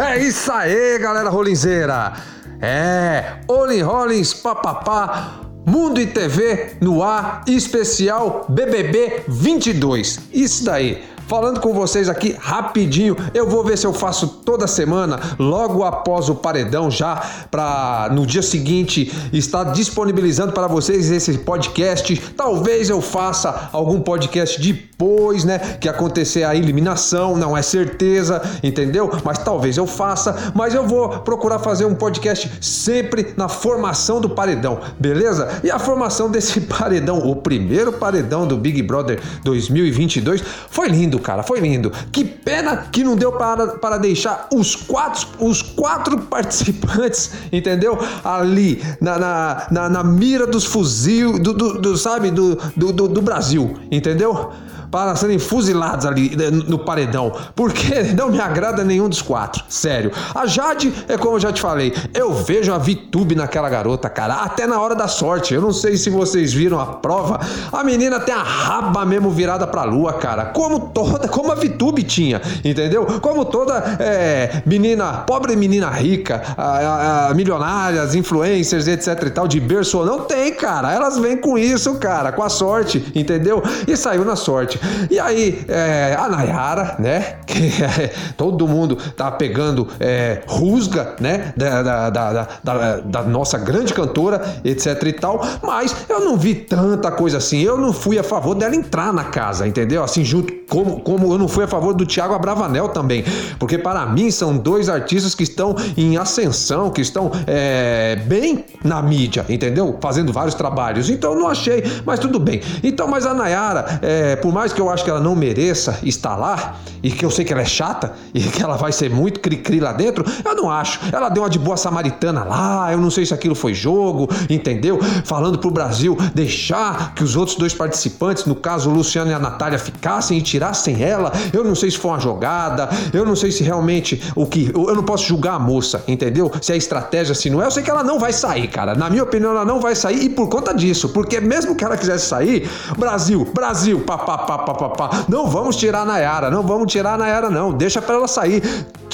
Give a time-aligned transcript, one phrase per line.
[0.00, 2.12] É isso aí, galera rolinzeira.
[2.60, 10.20] É, Olin Rollins, papapá, Mundo e TV no ar, especial BBB 22.
[10.32, 13.14] Isso daí falando com vocês aqui rapidinho.
[13.34, 17.16] Eu vou ver se eu faço toda semana, logo após o paredão, já
[17.50, 22.16] para no dia seguinte estar disponibilizando para vocês esse podcast.
[22.34, 29.10] Talvez eu faça algum podcast depois, né, que acontecer a eliminação, não é certeza, entendeu?
[29.22, 34.30] Mas talvez eu faça, mas eu vou procurar fazer um podcast sempre na formação do
[34.30, 35.60] paredão, beleza?
[35.62, 41.20] E a formação desse paredão, o primeiro paredão do Big Brother 2022, foi lindo lindo,
[41.20, 41.92] cara, foi lindo.
[42.12, 47.98] Que pena que não deu para, para deixar os quatro, os quatro participantes, entendeu?
[48.24, 53.22] Ali na, na, na, na mira dos fuzil, do, do, do sabe, do, do, do
[53.22, 54.52] Brasil, entendeu?
[54.90, 60.10] Para serem fuzilados ali né, no paredão, porque não me agrada nenhum dos quatro, sério.
[60.34, 64.34] A Jade, é como eu já te falei, eu vejo a VTube naquela garota, cara,
[64.36, 65.54] até na hora da sorte.
[65.54, 67.40] Eu não sei se vocês viram a prova,
[67.72, 72.02] a menina tem a raba mesmo virada pra lua, cara, como toda, como a VTube
[72.02, 73.06] tinha, entendeu?
[73.20, 79.60] Como toda é, menina, pobre menina rica, a, a, milionárias, influencers, etc e tal, de
[79.60, 83.62] berço, não tem, cara, elas vêm com isso, cara, com a sorte, entendeu?
[83.86, 84.77] E saiu na sorte.
[85.10, 87.36] E aí, é, a Nayara, né?
[87.48, 91.52] Que é, todo mundo tá pegando é, rusga, né?
[91.56, 95.40] Da, da, da, da, da nossa grande cantora, etc e tal.
[95.62, 97.60] Mas eu não vi tanta coisa assim.
[97.62, 100.04] Eu não fui a favor dela entrar na casa, entendeu?
[100.04, 103.24] Assim, junto como, como eu não fui a favor do Thiago Abravanel também.
[103.58, 109.02] Porque para mim são dois artistas que estão em ascensão, que estão é, bem na
[109.02, 109.96] mídia, entendeu?
[110.00, 111.08] Fazendo vários trabalhos.
[111.10, 112.60] Então eu não achei, mas tudo bem.
[112.82, 116.36] Então, mas a Nayara, é, por mais que eu acho que ela não mereça estar
[116.36, 119.40] lá, e que eu sei que ela é chata, e que ela vai ser muito
[119.40, 121.00] cri-cri lá dentro, eu não acho.
[121.12, 124.98] Ela deu uma de boa samaritana lá, eu não sei se aquilo foi jogo, entendeu?
[125.24, 129.38] Falando pro Brasil deixar que os outros dois participantes, no caso o Luciano e a
[129.38, 131.32] Natália, ficassem e tirassem ela.
[131.52, 134.70] Eu não sei se foi uma jogada, eu não sei se realmente o que.
[134.74, 136.50] Eu não posso julgar a moça, entendeu?
[136.60, 138.94] Se é estratégia, se não é, eu sei que ela não vai sair, cara.
[138.94, 141.96] Na minha opinião, ela não vai sair, e por conta disso, porque mesmo que ela
[141.96, 142.68] quisesse sair,
[142.98, 147.72] Brasil, Brasil, papapá pá, Não vamos tirar a Nayara, não vamos tirar a Nayara, não.
[147.72, 148.62] Deixa para ela sair.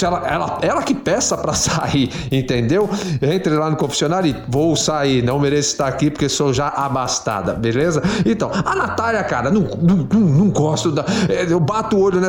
[0.03, 2.89] Ela, ela, ela que peça para sair, entendeu?
[3.23, 7.55] Entre lá no confessionário e vou sair, não mereço estar aqui porque sou já abastada,
[7.55, 8.03] beleza?
[8.27, 11.05] Então, a Natália, cara, não, não, não gosto da.
[11.29, 12.29] É, eu bato o olho, né?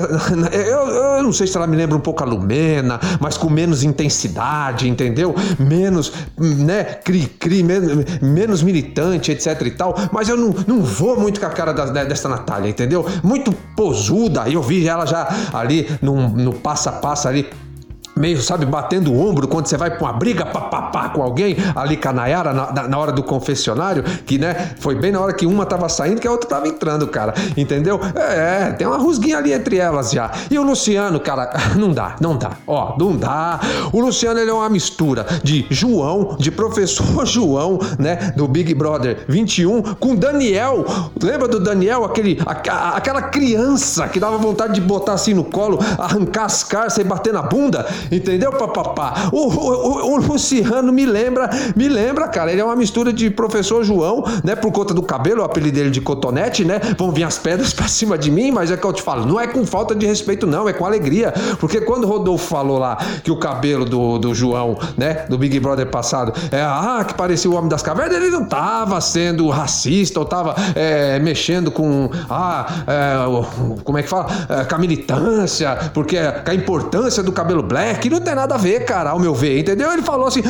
[0.53, 3.83] Eu, eu não sei se ela me lembra um pouco a Lumena, mas com menos
[3.83, 5.35] intensidade, entendeu?
[5.59, 6.83] Menos, né?
[6.83, 9.95] Cri-cri, menos, menos militante, etc e tal.
[10.11, 13.04] Mas eu não, não vou muito com a cara da, dessa Natália, entendeu?
[13.23, 14.49] Muito posuda.
[14.49, 17.47] Eu vi ela já ali no, no passo a passo ali
[18.17, 21.21] meio, sabe, batendo o ombro quando você vai pra uma briga pá, pá, pá, com
[21.21, 25.19] alguém, ali com a Nayara, na, na, hora do confessionário, que, né, foi bem na
[25.19, 27.99] hora que uma tava saindo que a outra tava entrando, cara, entendeu?
[28.15, 30.31] É, tem uma rusguinha ali entre elas já.
[30.49, 33.59] E o Luciano, cara, não dá, não dá, ó, não dá.
[33.91, 39.25] O Luciano, ele é uma mistura de João, de professor João, né, do Big Brother
[39.27, 40.85] 21, com Daniel,
[41.21, 45.79] lembra do Daniel, aquele, a, aquela criança que dava vontade de botar assim no colo,
[45.97, 47.85] arrancar as carças e bater na bunda?
[48.11, 49.29] Entendeu, papapá?
[49.31, 52.51] O, o, o, Luciano me lembra, me lembra, cara.
[52.51, 54.55] Ele é uma mistura de professor João, né?
[54.55, 56.79] Por conta do cabelo, o apelido dele de cotonete, né?
[56.97, 59.39] Vão vir as pedras pra cima de mim, mas é que eu te falo, não
[59.39, 61.33] é com falta de respeito, não, é com alegria.
[61.59, 65.25] Porque quando o Rodolfo falou lá que o cabelo do, do João, né?
[65.29, 68.99] Do Big Brother passado, é ah, que parecia o Homem das Cavernas, ele não tava
[69.01, 74.27] sendo racista ou tava é, mexendo com, ah, é, como é que fala?
[74.49, 78.55] É, com a militância, porque com a importância do cabelo black que não tem nada
[78.55, 79.91] a ver, cara, ao meu ver, entendeu?
[79.91, 80.41] Ele falou assim,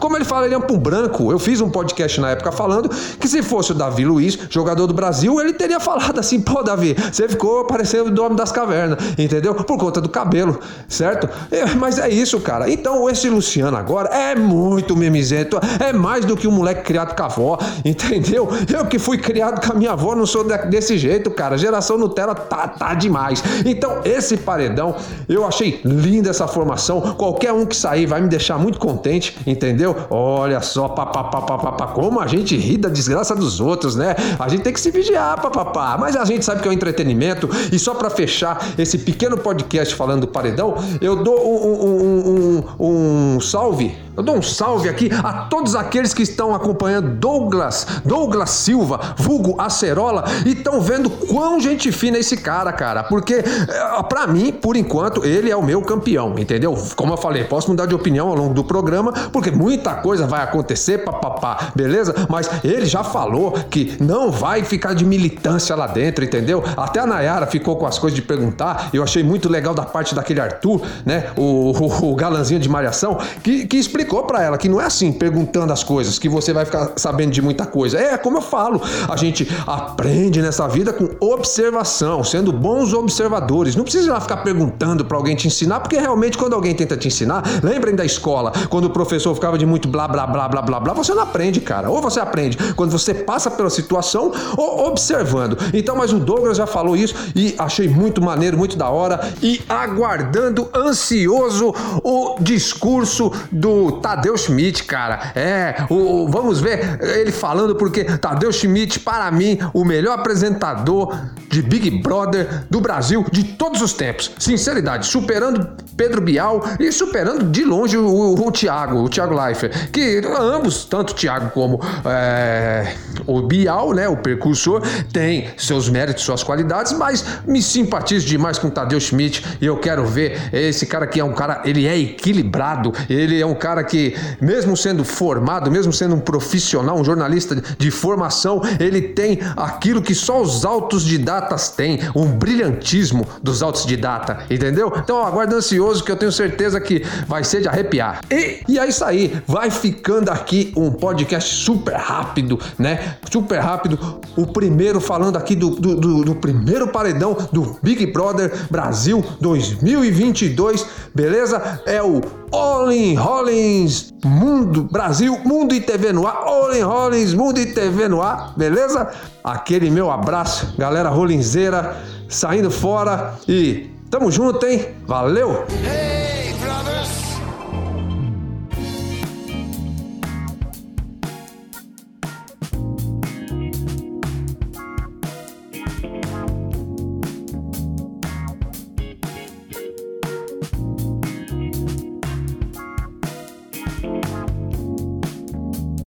[0.00, 1.30] como ele fala, ele é um branco.
[1.32, 2.88] Eu fiz um podcast na época falando
[3.18, 6.96] que se fosse o Davi Luiz, jogador do Brasil, ele teria falado assim, pô, Davi,
[7.12, 9.54] você ficou parecendo o nome das cavernas, entendeu?
[9.54, 10.58] Por conta do cabelo,
[10.88, 11.28] certo?
[11.50, 12.70] É, mas é isso, cara.
[12.70, 17.22] Então, esse Luciano agora é muito memizento, é mais do que um moleque criado com
[17.22, 18.48] a avó, entendeu?
[18.72, 21.58] Eu que fui criado com a minha avó, não sou desse jeito, cara.
[21.58, 23.42] Geração Nutella tá, tá demais.
[23.64, 24.96] Então, esse paredão,
[25.28, 29.94] eu achei linda essa formação Qualquer um que sair vai me deixar muito contente, entendeu?
[30.10, 34.14] Olha só, papapá, como a gente ri da desgraça dos outros, né?
[34.38, 35.96] A gente tem que se vigiar, papapá.
[35.98, 37.48] Mas a gente sabe que é um entretenimento.
[37.72, 43.34] E só para fechar esse pequeno podcast falando do paredão, eu dou um, um, um,
[43.36, 48.50] um salve eu dou um salve aqui a todos aqueles que estão acompanhando Douglas, Douglas
[48.50, 53.04] Silva, vulgo Acerola, e estão vendo quão gente fina esse cara, cara.
[53.04, 56.67] Porque, eh, para mim, por enquanto, ele é o meu campeão, entendeu?
[56.68, 56.94] Entendeu?
[56.96, 60.42] Como eu falei, posso mudar de opinião ao longo do programa, porque muita coisa vai
[60.42, 62.14] acontecer, papapá, beleza?
[62.28, 66.62] Mas ele já falou que não vai ficar de militância lá dentro, entendeu?
[66.76, 70.14] Até a Nayara ficou com as coisas de perguntar, eu achei muito legal da parte
[70.14, 71.30] daquele Arthur, né?
[71.36, 75.12] O, o, o galanzinho de malhação, que, que explicou para ela que não é assim,
[75.12, 77.98] perguntando as coisas, que você vai ficar sabendo de muita coisa.
[77.98, 83.76] É, como eu falo, a gente aprende nessa vida com observação, sendo bons observadores.
[83.76, 87.42] Não precisa ficar perguntando para alguém te ensinar, porque realmente quando alguém tenta te ensinar,
[87.62, 90.92] lembrem da escola, quando o professor ficava de muito blá blá blá blá blá blá,
[90.94, 91.90] você não aprende, cara.
[91.90, 95.58] Ou você aprende quando você passa pela situação ou observando.
[95.72, 99.60] Então, mas o Douglas já falou isso e achei muito maneiro, muito da hora e
[99.68, 105.32] aguardando ansioso o discurso do Tadeu Schmidt, cara.
[105.34, 111.16] É, o, vamos ver ele falando porque Tadeu Schmidt para mim o melhor apresentador
[111.48, 114.30] de Big Brother do Brasil de todos os tempos.
[114.38, 116.47] Sinceridade, superando Pedro Bial
[116.78, 121.14] e superando de longe o, o, o Thiago, o Thiago Leifert, que ambos, tanto o
[121.14, 122.94] Thiago como é,
[123.26, 128.68] o Bial, né, o percursor, tem seus méritos, suas qualidades, mas me simpatizo demais com
[128.68, 131.98] o Tadeu Schmidt e eu quero ver esse cara que é um cara, ele é
[131.98, 137.62] equilibrado, ele é um cara que, mesmo sendo formado, mesmo sendo um profissional, um jornalista
[137.78, 143.86] de formação, ele tem aquilo que só os altos didatas têm, um brilhantismo dos altos
[143.86, 144.92] didata, entendeu?
[144.96, 148.20] Então, aguardo ansioso que eu tenho certeza que vai ser de arrepiar.
[148.30, 153.16] E, e é isso aí, vai ficando aqui um podcast super rápido, né?
[153.30, 153.98] Super rápido.
[154.36, 160.86] O primeiro falando aqui do, do, do, do primeiro paredão do Big Brother Brasil 2022,
[161.14, 161.80] beleza?
[161.84, 162.20] É o
[162.52, 168.22] Olin Rollins Mundo Brasil, Mundo e TV no ar, Olin Rollins Mundo e TV no
[168.22, 169.10] ar, beleza?
[169.42, 171.96] Aquele meu abraço, galera rolinzeira,
[172.28, 174.86] saindo fora e tamo junto, hein?
[175.06, 175.64] Valeu!
[175.84, 176.17] Hey!